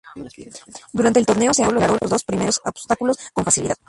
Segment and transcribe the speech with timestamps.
[0.95, 3.75] Durante el torneo, se aclaró los dos primeros obstáculos con facilidad.